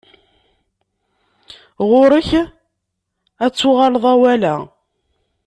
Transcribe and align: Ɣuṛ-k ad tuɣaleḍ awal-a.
Ɣuṛ-k 1.89 2.29
ad 3.45 3.53
tuɣaleḍ 3.53 4.03
awal-a. 4.13 4.55